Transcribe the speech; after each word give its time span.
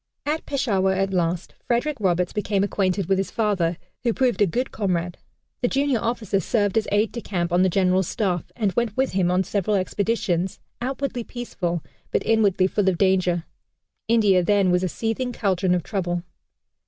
At 0.25 0.47
Peshawar 0.47 0.93
at 0.93 1.13
last 1.13 1.53
Frederick 1.67 1.97
Roberts 1.99 2.33
became 2.33 2.63
acquainted 2.63 3.05
with 3.05 3.19
his 3.19 3.29
father, 3.29 3.77
who 4.01 4.13
proved 4.15 4.41
a 4.41 4.47
good 4.47 4.71
comrade. 4.71 5.19
The 5.61 5.67
junior 5.67 5.99
officer 5.99 6.39
served 6.39 6.75
as 6.75 6.87
aide 6.91 7.11
de 7.11 7.21
camp 7.21 7.53
on 7.53 7.61
the 7.61 7.69
general's 7.69 8.07
staff, 8.07 8.51
and 8.55 8.73
went 8.73 8.97
with 8.97 9.11
him 9.11 9.29
on 9.29 9.43
several 9.43 9.75
expeditions, 9.75 10.59
outwardly 10.81 11.23
peaceful, 11.23 11.83
but 12.09 12.25
inwardly 12.25 12.65
full 12.65 12.89
of 12.89 12.97
danger. 12.97 13.45
India 14.07 14.43
then 14.43 14.71
was 14.71 14.81
a 14.81 14.89
seething 14.89 15.33
caldron 15.33 15.75
of 15.75 15.83
trouble. 15.83 16.23